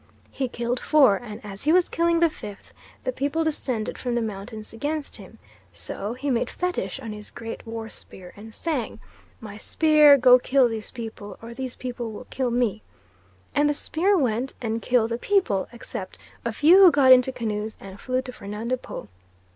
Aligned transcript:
He 0.31 0.47
killed 0.49 0.79
four, 0.79 1.15
and 1.17 1.39
as 1.45 1.61
he 1.61 1.71
was 1.71 1.87
killing 1.87 2.21
the 2.21 2.29
fifth, 2.31 2.73
the 3.03 3.11
people 3.11 3.43
descended 3.43 3.99
from 3.99 4.15
the 4.15 4.21
mountains 4.23 4.73
against 4.73 5.17
him. 5.17 5.37
So 5.73 6.13
he 6.15 6.31
made 6.31 6.49
fetish 6.49 6.99
on 6.99 7.13
his 7.13 7.29
great 7.29 7.67
war 7.67 7.87
spear 7.87 8.33
and 8.35 8.51
sang 8.51 8.99
My 9.39 9.57
spear, 9.57 10.17
go 10.17 10.39
kill 10.39 10.67
these 10.67 10.89
people, 10.89 11.37
Or 11.39 11.53
these 11.53 11.75
people 11.75 12.11
will 12.11 12.25
kill 12.31 12.49
me; 12.49 12.81
and 13.53 13.69
the 13.69 13.75
spear 13.75 14.17
went 14.17 14.55
and 14.59 14.81
killed 14.81 15.11
the 15.11 15.19
people, 15.19 15.67
except 15.71 16.17
a 16.43 16.51
few 16.51 16.79
who 16.81 16.89
got 16.89 17.11
into 17.11 17.31
canoes 17.31 17.77
and 17.79 17.99
flew 17.99 18.23
to 18.23 18.31
Fernando 18.31 18.77
Po. 18.77 19.07